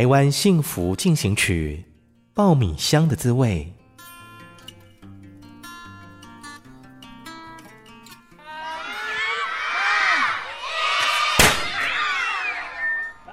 [0.00, 1.84] 台湾幸福进行曲，
[2.32, 3.70] 爆米香的滋味。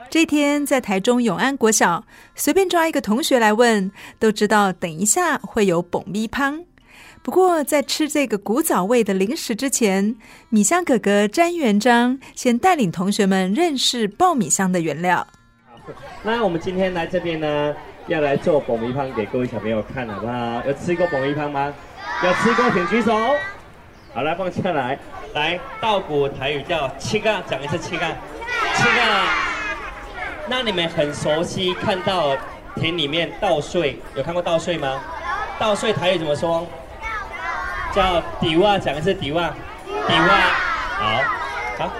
[0.09, 6.65] 这天在台中永安国小，随便抓一个同学来问，都知道等一下会有爆米香。
[7.23, 10.17] 不过在吃这个古早味的零食之前，
[10.49, 15.25] 米香哥哥詹元璋先带领同学们认识爆米香的原料。
[16.23, 17.75] 那我们今天来这边呢，
[18.07, 20.61] 要来做爆米汤给各位小朋友看，好不好？
[20.65, 21.73] 有吃过爆米汤吗？
[22.23, 23.15] 有吃过请举手。
[24.13, 24.97] 好，来放下来。
[25.33, 28.05] 来，稻谷台语叫七个，讲一次七个，
[28.75, 28.91] 七个。
[30.47, 32.35] 那你们很熟悉，看到
[32.75, 34.99] 田里面稻穗，有看过稻穗吗？
[35.59, 36.65] 稻穗台语怎么说？
[37.93, 39.49] 叫底袜，讲一次底袜，
[40.07, 40.27] 底袜。
[40.97, 41.21] 好，
[41.77, 41.91] 好。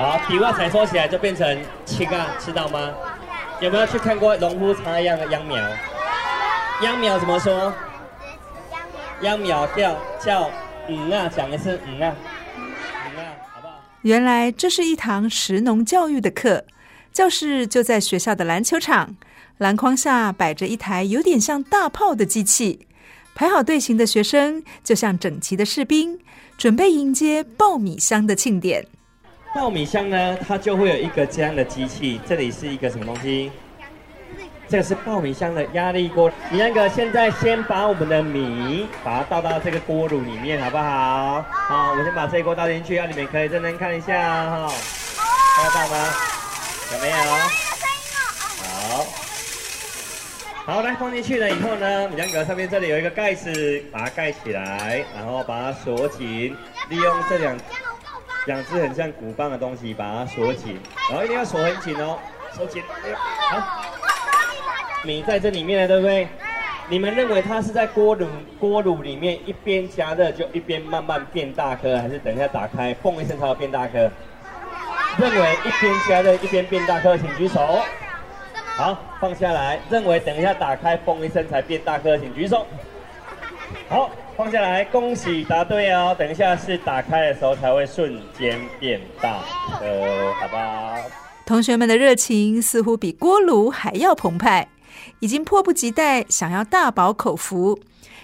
[0.00, 1.46] 好，底袜才收起来就变成
[1.84, 2.90] 七个，知道吗？
[3.60, 5.58] 有没有去看过农夫插秧的秧苗？
[6.82, 7.70] 秧苗怎么说？
[9.20, 10.50] 秧苗叫叫
[10.88, 12.16] 嗯啊，讲的是嗯啊，
[12.56, 12.64] 嗯
[13.18, 13.74] 啊，好不好？
[14.00, 16.64] 原来这是一堂食农教育的课，
[17.12, 19.14] 教室就在学校的篮球场，
[19.58, 22.86] 篮筐下摆着一台有点像大炮的机器，
[23.34, 26.18] 排好队形的学生就像整齐的士兵，
[26.56, 28.86] 准备迎接爆米香的庆典。
[29.52, 32.20] 爆米箱呢，它就会有一个这样的机器。
[32.24, 33.50] 这里是一个什么东西？
[34.68, 36.30] 这个是爆米箱的压力锅。
[36.50, 41.44] 你那个现在先把我们的米，把它倒到这个锅炉里面，好不好？
[41.50, 44.72] 好，我先把这一锅倒进去，让你们可以认真看一下哈。
[45.56, 46.14] 看得到吗？
[46.92, 47.16] 有没有？
[48.62, 49.06] 好。
[50.64, 56.56] 好，来放进去了以后呢，米香格上面这里有一个盖子，把它盖起来，然后把它锁紧，
[56.88, 57.58] 利用这两。
[58.50, 60.76] 两只很像鼓棒的东西，把它锁紧，
[61.08, 62.18] 然后一定要锁很紧哦，
[62.52, 62.82] 锁紧。
[63.48, 63.84] 好，
[65.04, 66.26] 米在这里面了，对不对？
[66.88, 68.26] 你们认为它是在锅炉
[68.58, 74.10] 锅炉里面一边加热就一边慢慢变大颗，还是等一下打开，嘣一声才会变大颗？
[75.18, 77.80] 认为一边加热一边变大颗，请举手。
[78.76, 79.78] 好，放下来。
[79.88, 82.66] 认为等一下打开，嘣一声才变大颗，请举手。
[83.90, 84.10] 好。
[84.36, 86.16] 放下来，恭喜答对哦！
[86.18, 89.42] 等一下是打开的时候才会瞬间变大，
[89.82, 90.96] 呃，好不好？
[91.44, 94.66] 同学们的热情似乎比锅炉还要澎湃，
[95.18, 97.78] 已经迫不及待想要大饱口福。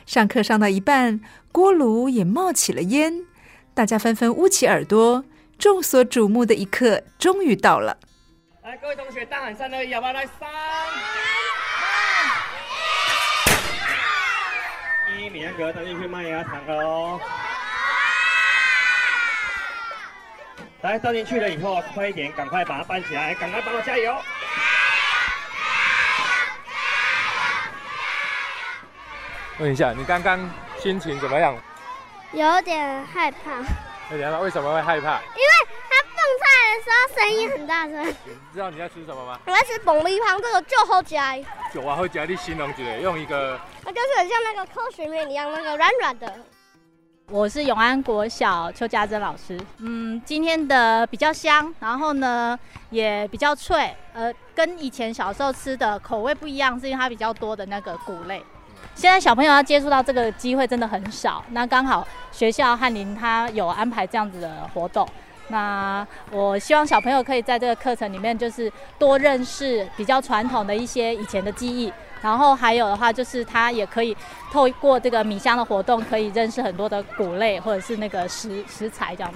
[0.07, 1.21] 上课上到一半，
[1.53, 3.27] 锅炉也冒起了烟，
[3.75, 5.23] 大家纷纷捂起耳朵。
[5.59, 7.99] 众所瞩目的一刻终于到了！
[8.63, 10.49] 来，各位同学，大喊三二一，要不要来三？
[15.33, 17.19] 米香格，带进去麦芽糖哦。
[20.83, 24.03] 来，倒进去了以后，快一点，赶快把它搬起来，赶快帮我加油。
[24.05, 24.15] 加油！
[24.15, 24.23] 加油
[29.59, 30.39] 问一下，你刚刚
[30.79, 31.57] 心情怎么样？
[32.33, 33.53] 有点害怕。
[34.11, 34.43] 有点害怕？
[34.43, 35.19] 为什么会害怕？
[35.35, 35.46] 因为
[36.77, 38.05] 时候声音很大声。
[38.05, 39.39] 你知道你在吃什么吗？
[39.47, 41.15] 我在吃蹦米香，这个就好吃。
[41.73, 43.59] 就啊，好吃，你形容一下，用一个。
[43.85, 46.33] 那就是很像那个科学面一样，那个软软的。
[47.29, 49.59] 我是永安国小邱家珍老师。
[49.79, 52.57] 嗯，今天的比较香，然后呢
[52.91, 58.41] 也比较脆，呃，跟以前小时候吃的口味不一样，是因为它比较多的那个谷类。
[58.95, 65.07] 现在小朋友要接触到这个机会真的很少，那刚好学校翰林他有安排这样子的活动。
[65.49, 71.93] 那我希望小朋友可以在这个课程里面，就是多认识比较传统的一些以前的记忆。
[72.23, 74.17] 然后还有的话，就是他也可以
[74.51, 79.33] 透过这个米香的活动，可以认识很多的谷类或者是那个食食材这样。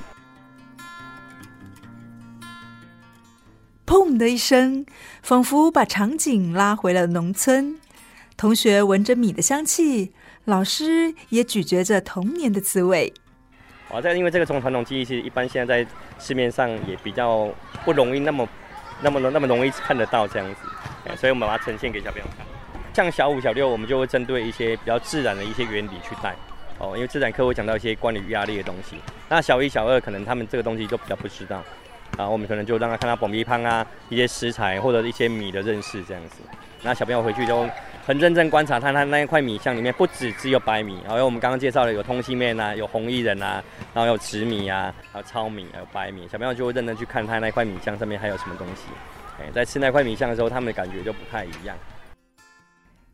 [3.87, 4.87] 砰的一声，
[5.23, 7.79] 仿佛把场景拉回了农村。
[8.37, 10.13] 同学闻着米的香气，
[10.47, 13.13] 老师也咀嚼着童年的滋味。
[13.91, 17.49] 哦，这因为这个从传统技艺，其实一般现在在市面上也比较
[17.85, 18.49] 不容易那么、
[19.03, 22.47] 那么、那么容易看得到这样子，所以我们把它呈现给小朋友看。
[22.93, 26.35] 像小五、小六，我们就会针对一些比较自然的一些原理去带。
[26.79, 28.97] 哦，因为自然课会讲到一些关于压力的东西。
[29.29, 31.63] 那小一、小二可能他们这个东西都比较不知道，
[32.17, 36.37] 啊，我们可能就让他看到爆米香啊，一些食材或者一些米的认识这样子。
[36.83, 37.69] 那小朋友回去就
[38.05, 43.63] 很认真观察，看他那一块米香里面不只只有白米，然后我们刚刚介绍的有通心面啊，有红薏仁啊，
[43.95, 46.27] 然后有紫米啊，还有糙米，还有白米。
[46.33, 48.85] 小朋友就会认真去看他那块米香上面还有什么东西。
[49.39, 51.77] 哎，在吃那块米香的时候，他们的感觉就不太一样。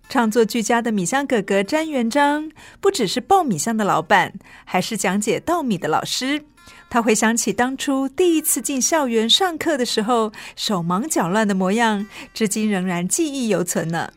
[0.09, 2.50] 创作俱佳的米香哥哥詹元璋，
[2.81, 4.32] 不只是爆米香的老板，
[4.65, 6.44] 还是讲解稻米的老师。
[6.89, 14.12] 他回想起当初第一次进校园上课的时候，手忙脚乱的模样，至今仍然记忆犹存呢。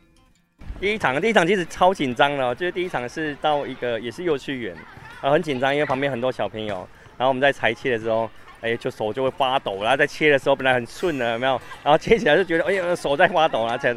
[0.79, 4.75] 第一场，第一场其实超紧张的，就是第一场是到一个也是幼稚园，
[5.21, 6.87] 啊，很紧张，因为旁边很多小朋友，
[7.17, 8.29] 然后我们在裁切的时候。
[8.61, 11.53] 哎，就手就会发抖，然后在切的时候本来很顺的，有没有？
[11.81, 13.87] 然后切起来就觉得，哎呀，手在发抖，而且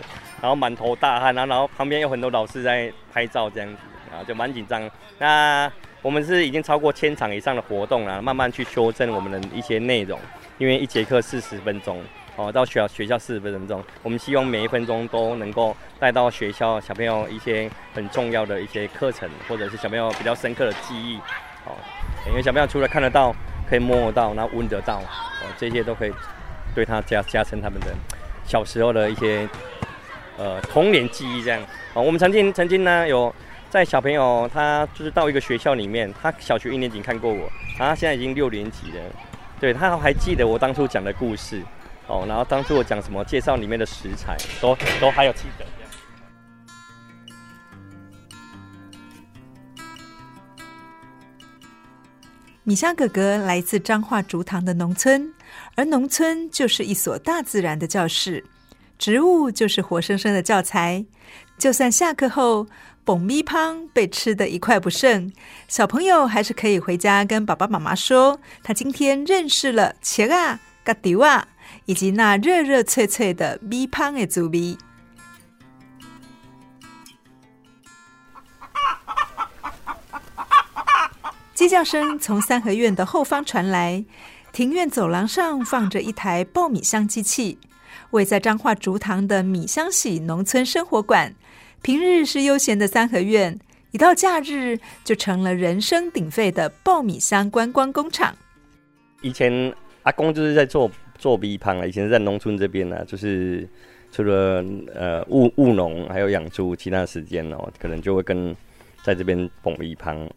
[0.40, 4.88] 然后满头大汗，然后然后旁边有很多老师在拍照这样子，然后就蛮紧张。
[5.18, 5.68] 那
[6.00, 10.16] 我们是已经超过千场以上的活动了，慢慢去修正我们的一些内容，
[10.58, 12.00] 因为一节课四十分钟，
[12.36, 21.16] 哦，到学校学校四十分钟，我们希望每一分钟都能够带到学校小朋友一些很重要的一些课程，或者是小朋友比较深刻的记忆，
[21.66, 21.76] 哦，
[22.28, 23.34] 因为小朋友除了看得到。
[23.70, 26.12] 可以摸得到，然后闻得到，哦，这些都可以
[26.74, 27.86] 对他加加深他们的
[28.44, 29.48] 小时候的一些
[30.36, 31.42] 呃童年记忆。
[31.42, 31.58] 这样，
[31.94, 33.34] 哦，我们曾经曾经呢有
[33.70, 39.00] 在小朋友他就是到一个学校里面，他小学一年级看过我，他现在已经六年级了，
[39.58, 41.62] 对，他还记得我当初讲的故事，
[42.12, 45.64] 哦，然后当初我讲什么介绍里面的食材，都都还有记得。
[52.64, 55.32] 米香哥哥来自彰化竹塘的农村，
[55.74, 58.44] 而农村就是一所大自然的教室，
[58.98, 61.04] 植物就是活生生的教材。
[61.58, 62.66] 就算下课后
[63.04, 65.32] 爆米香被吃得一块不剩，
[65.66, 71.48] 小朋友还是可以回家跟爸爸妈妈说，他今天认识了茄啊、嘎丢啊，
[71.86, 74.76] 以及那热热脆脆的米香的滋味。
[81.54, 84.04] 鸡叫声从三合院的后方传来，
[84.52, 87.58] 庭院走廊上放着一台爆米香机器。
[88.10, 91.34] 位在彰化竹塘的米香喜农村生活馆，
[91.82, 93.58] 平日是悠闲的三合院，
[93.90, 98.34] 一到假日就成了人声鼎沸的爆米香观光工厂。
[99.20, 100.90] 以前阿公就是在做
[101.22, 103.64] 做米香啊，以前在农村这边呢、啊，就是
[104.10, 108.52] 除了呃务务农，还有养猪，其他时间哦，可能就会跟
[109.04, 110.28] 在这边爆米香。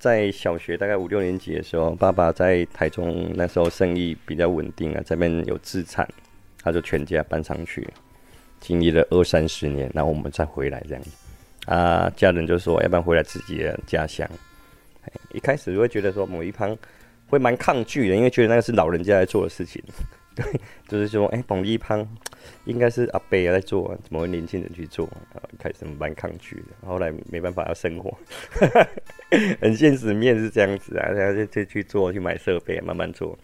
[0.00, 6.08] 在小学大概五六年级的时候，爸爸在台中那时候生意比较稳定啊，这边有资产，
[6.62, 7.88] 他就全家搬上去，
[8.58, 11.04] 经历了二三十年，然后我们再回来这样。
[11.66, 14.28] 啊，家人就说要不然回来自己的家乡。
[15.32, 16.76] 一开始就会觉得说某一方
[17.28, 19.82] 会蛮抗拒的，因为觉得那个是老人家在做的事情。
[20.34, 20.44] 对，
[20.86, 22.08] 就是说，哎、欸，爆米香
[22.64, 25.04] 应该是阿伯在做，怎么会年轻人去做？
[25.34, 28.16] 啊，开始蛮抗拒的，后来没办法要生活，
[29.60, 33.36] 很现实面是这样子啊，然后就就去做，去买设备，慢慢做。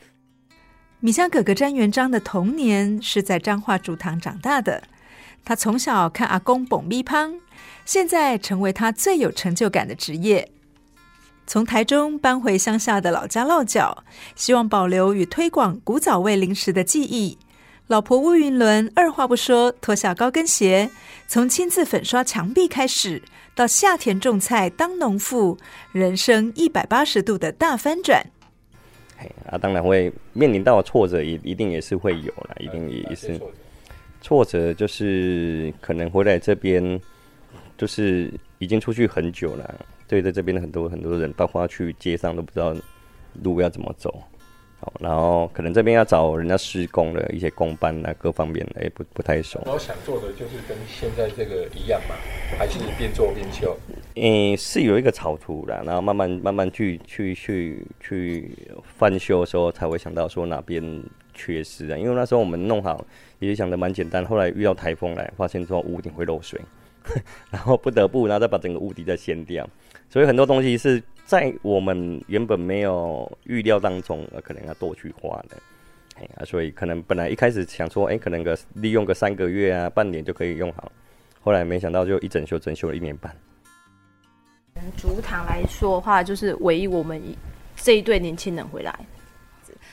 [1.00, 4.84] 米香哥哥詹元璋的童年是在彰化竹塘长大的，
[5.44, 7.40] 他从小看阿公捧米香，
[7.84, 10.48] 现在成为他最有成就感的职业。
[11.46, 17.36] 从台中搬回乡下的老家落脚，希望保留与推广古早味零食的记忆。
[17.86, 20.88] 老婆乌云伦二话不说，脱下高跟鞋，
[21.28, 23.22] 从亲自粉刷墙壁开始，
[23.54, 25.58] 到下田种菜当农妇，
[25.92, 28.24] 人生一百八十度的大翻转。
[29.46, 33.38] 啊，当然会面临到挫折，一一定也是会有啦，一定也是
[34.22, 36.82] 挫折，就是可能回来这边，
[37.76, 39.74] 就是已经出去很久了。
[40.06, 42.74] 对，在这边的很多很多人，包括去街上都不知道
[43.42, 44.22] 路要怎么走，
[44.78, 49.60] 好，然后可能这边要找人家施工的一些工班啊，各方面的也不不太熟。
[49.64, 52.14] 然后想做的就是跟现在这个一样嘛，
[52.58, 53.76] 还是边做边修？
[54.16, 58.50] 嗯，是有一个草图的，然后慢慢慢慢去去去去
[58.98, 61.02] 翻修的时候，才会想到说哪边
[61.32, 61.96] 缺失啊。
[61.96, 63.04] 因为那时候我们弄好
[63.38, 66.60] 也想的蛮简单，后来遇到台风来，发现说屋顶会漏水，
[67.50, 69.68] 然后不得不然后再把整个屋顶再掀掉。
[70.08, 75.56] 所以很多东西是在我们原本没有预料当中，呃，可能要多去花的。
[76.16, 80.92] 哎啊，所以可能本来一开始想说，哎、可能个利用个三个月啊，半年就可以用好，
[81.40, 83.34] 后来没想到就一整修整修了一年半。
[84.96, 87.20] 竹堂来说的话，就是唯一我们
[87.76, 88.96] 这一对年轻人回来。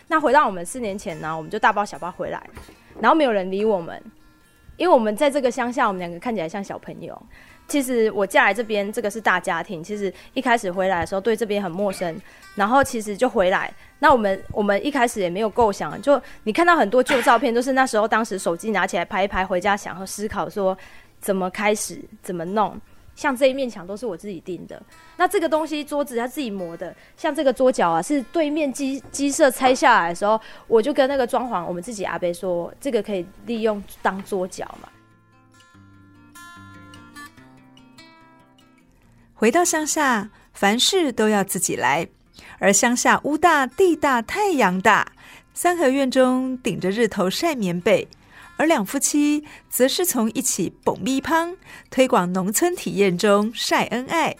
[0.08, 2.48] 那回到我们四年前呢，我们就大包小包回来，
[3.00, 4.00] 然后没有人理我们，
[4.82, 7.16] 因为我们在这个乡下，我们两个看起来像小朋友。
[7.68, 9.84] 其实我嫁来这边，这个是大家庭。
[9.84, 12.20] 其实一开始回来的时候，对这边很陌生，
[12.56, 13.72] 然后其实就回来。
[14.00, 20.76] 那我们我们一开始也没有构想，就你看到很多旧照片，都是那时候当时手机拿起来拍一拍，回家想和思考说
[21.20, 22.76] 怎么开始，怎么弄。
[23.16, 24.82] 像这一面墙都是我自己钉的，
[25.18, 34.90] 那这个东西桌子他自己磨的，像这个桌角啊，是对面鸡鸡舍拆下来的时候，我就跟那个装潢我们自己阿伯说，这个可以利用当桌角嘛。
[39.34, 42.08] 回到乡下，凡事都要自己来。
[42.60, 45.12] 而乡下屋大地大太阳大，
[45.52, 48.08] 三合院中顶着日头晒棉被，
[48.58, 51.56] 而两夫妻则是从一起蹦咪乓
[51.90, 54.36] 推广农村体验中晒恩爱。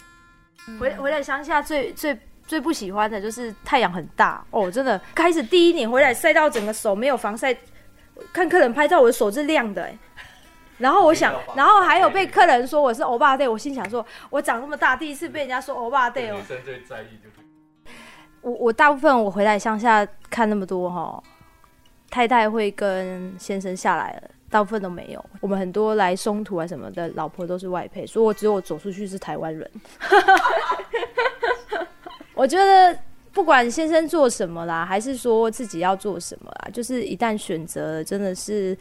[0.80, 5.00] 回回来乡下最最最不喜欢的就是太阳很大哦，真的。
[5.16, 7.56] 开始第一年回来晒到整个手没有防晒，
[8.32, 9.92] 看客人拍照我的手是亮的。
[10.78, 16.38] 然后我想，然后还有被客人说我是欧巴 day，我心想说，我长那么大第一次被人家说欧巴 day 哦。
[16.38, 17.36] 女生最在意就是，
[18.42, 21.24] 我我大部分我回来乡下看那么多哈、哦，
[22.12, 25.26] 太太会跟先生下来了，大部分都没有。
[25.40, 29.72] 我们很多来松土啊什么的，老婆都是外配，所以我只有我走出去是台湾人。
[32.36, 32.96] 我觉得
[33.32, 38.78] 不管先生做什么啦，还是说自己要做什么啦，就是一旦选择，真的是。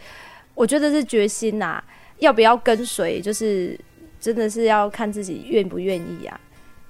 [0.57, 1.83] 我觉得是决心呐、
[2.19, 3.79] 要不要跟随，就是
[4.21, 6.39] 真的是要看自己愿不愿意啊。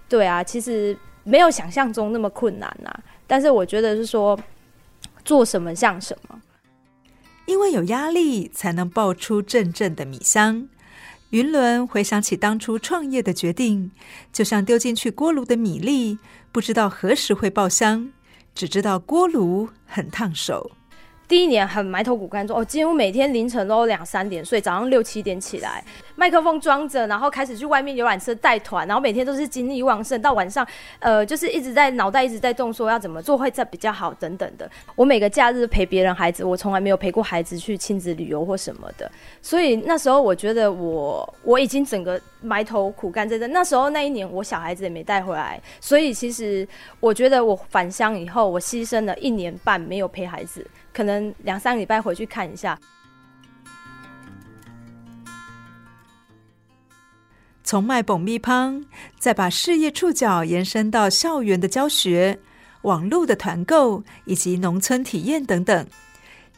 [0.08, 3.00] 对啊，其实没有想象中那么困难呐、啊。
[3.28, 4.36] 但是我觉得是说，
[5.30, 6.42] 做什么像什么，
[7.46, 10.68] 因为有压力才能爆出阵阵的米香。
[11.28, 13.92] 云伦回想起当初创业的决定，
[14.32, 16.18] 就像丢进去锅炉的米粒，
[16.50, 18.10] 不知道何时会爆香，
[18.56, 20.72] 只知道锅炉很烫手。
[21.30, 25.80] 第一年很埋头苦干，做哦，几乎每天凌晨都两三点睡，早上六七点起来，
[26.16, 30.66] 麦克风装着，然后开始去外面游览车带团，然后每天都是精力旺盛，到晚上，
[30.98, 34.68] 呃，就是一直在脑袋一直在动，说要怎么做会再比较好等等的。
[34.96, 39.08] 我每个假日陪别人孩子，我从来没有陪过孩子去亲子旅游或什么的，
[39.40, 43.46] 所以那时候我觉得我我已经整个埋头苦干在这。
[43.46, 46.66] 那时候那一年我小孩子也没带回来，所以其实
[46.98, 50.66] 我觉得我返乡以后，我牺牲了一年半没有陪孩子。
[50.92, 52.78] 可能两三个礼拜回去看一下。
[57.62, 58.84] 从卖爆米香，
[59.18, 62.40] 再把事业触角延伸到校园的教学、
[62.82, 65.86] 网络的团购以及农村体验等等。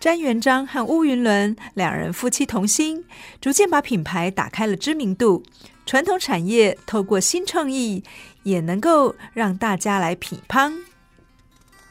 [0.01, 3.05] 詹元璋和乌云伦两人夫妻同心，
[3.41, 5.43] 逐渐把品牌打开了知名度。
[5.85, 8.03] 传统产业透过新创意，
[8.45, 10.73] 也能够让大家来品汤。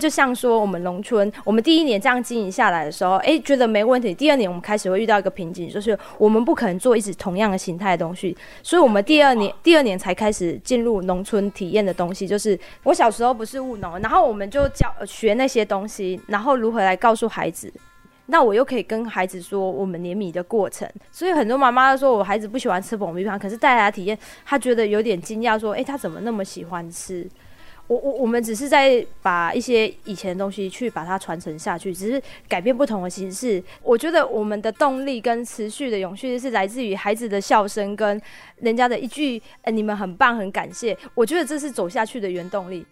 [0.02, 4.12] 就像说，我们农村，我们第一年这样经营下来的时候，哎，觉得没问题。
[4.16, 12.28] 第二年我们开始会遇到一个瓶颈，就是我们不可能做一直同样的形态的东西，所以我们第二年第二年才开始进入农村体验的东西。
[12.28, 17.72] 就是我小时候不是务农，然后我们就教学那些东西，然后如何来告诉孩子，
[18.26, 20.90] 那我又可以跟孩子说我们碾米的过程。
[21.12, 27.28] 所以很多妈妈都说我孩子不喜欢吃爆米花，可是带来体验，他觉得有点惊讶，说，哎，他怎么那么喜欢吃？
[27.92, 33.62] 我我我们只是在把一些以前的东西去把它传承下去，只是改变不同的形式。
[33.84, 38.22] 我觉得我们的动力跟持续的永续是来自于孩子的笑声跟
[38.62, 39.42] 人家的一句“，
[39.74, 40.98] 你们很棒，很感谢”。
[41.14, 42.86] 我觉得这是走下去的原动力。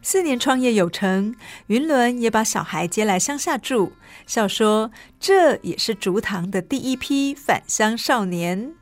[0.00, 1.34] 四年创业有成，
[1.66, 8.74] 云伦也把小孩接来乡下住，笑说这也是竹堂的第一批返乡少年。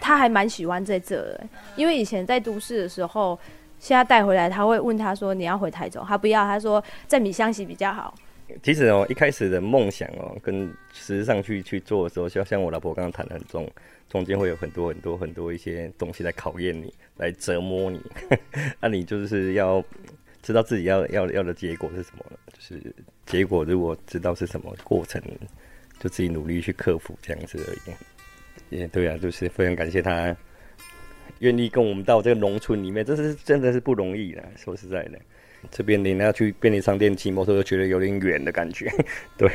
[0.00, 3.38] 他还蛮喜欢在这的，因为以前在都市的时候，
[3.78, 8.14] 现在带回来，他会问他说：“你要回台中？”他不要，他说在米香溪比较好。
[8.62, 13.68] 其实哦，一开始的梦想哦，跟实际上去去做的时候，就像我老婆刚刚谈的很重，
[14.08, 18.00] 中间会有很多很多很多一些东西来考验你，来折磨你。
[18.80, 19.82] 那、啊、你就是要
[20.42, 22.80] 知道自己要要要的结果是什么，就是
[23.26, 25.20] 结果如果知道是什么过程，
[25.98, 27.96] 就自己努力去克服这样子而已。
[28.70, 30.36] 也、对啊，就是非常感谢他
[31.38, 34.42] 愿意跟我们到这个农村里面，这是真的是不容易的。
[34.56, 35.18] 说实在的，
[35.70, 38.90] 这边你要去便利商店骑摩托车，觉得有点远的感觉。
[39.36, 39.50] 对。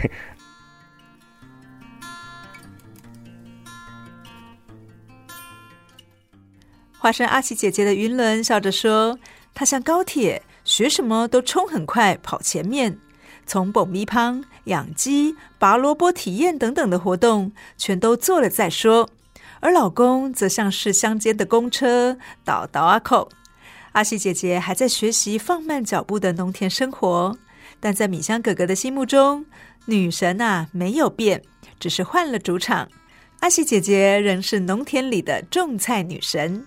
[6.97, 9.17] 化身阿喜姐姐的云伦笑着说
[9.55, 12.95] ：“她像高铁，学什么都冲很快，跑前面。
[13.47, 19.09] 从蹦米香、养鸡、拔萝卜体验等等的活动，全都做了再说。
[19.59, 23.29] 而老公则像是乡间的公车，倒倒阿口。
[23.91, 27.37] 阿喜姐姐还在学习放慢脚步的农田生活，
[27.79, 29.45] 但在米香哥哥的心目中，
[29.85, 31.41] 女神啊没有变，
[31.79, 32.87] 只是换了主场。
[33.41, 36.65] 阿喜姐姐仍是农田里的种菜女神。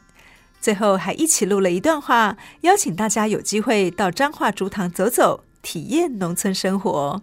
[0.61, 7.23] 最后还一起录了一段话，邀请大家有机会到彰化竹塘走走，体验农村生活。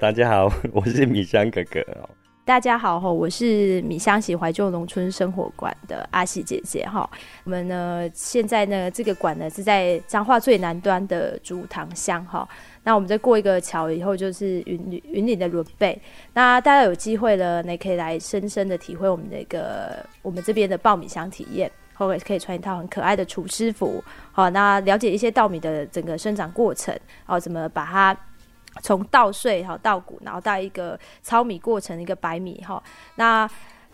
[0.00, 2.08] 大家好， 我是米香哥哥哦。
[2.44, 7.08] 大家好，我是米香喜怀旧农村生活馆的阿喜姐姐哈。
[7.42, 12.48] 我们呢，现在呢，这个馆呢是在彰化最南端的竹塘乡哈。
[12.84, 16.00] 那我们再过一个桥以后，就是云云岭的仑背。
[16.32, 21.68] 那大家有机会呢，你可以来深深的体会我们那个我们这边的爆米香体验。
[21.94, 24.00] 或者可以穿一套很可爱的厨师服，
[24.30, 28.16] 好，那了解一些稻米的整个生长过程，好，怎么把它
[28.82, 32.82] 从稻穗哈稻谷，然后到一个糙米过程一个白米哈，
[33.16, 33.48] 那。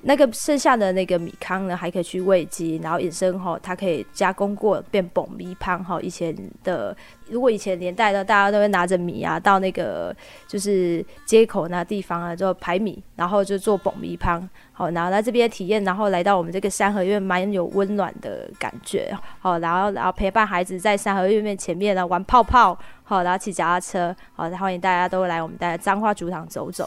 [0.07, 5.99] 那个剩下的那个米糠呢，还可以去喂鸡，然后衍生后它可以加工过变爆米糠哈。
[6.03, 6.95] 以前的
[7.31, 10.15] 如果以前年代呢，大家都会拿着米啊，到那个
[10.47, 14.47] 就是街口那地方啊，就排米，然后就做爆米糠。
[14.73, 19.17] 好，然后来这边体验，然后来到我们这个三合院，蛮有温暖的感觉。
[19.39, 26.87] 好，然后然后陪伴孩子在三合院面前面呢玩泡泡，好，然后骑脚踏车，好，欢迎大家都来我们的彰化竹塘走走。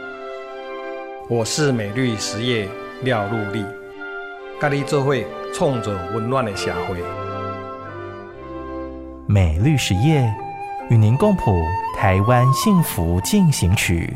[1.33, 2.67] 我是美绿实业
[3.03, 3.63] 廖路立，
[4.59, 6.97] 咖喱做会冲着温暖的社会。
[9.27, 10.29] 美绿实业
[10.89, 11.57] 与您共谱
[11.97, 14.13] 台湾幸福进行曲。